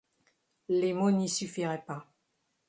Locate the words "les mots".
0.69-1.11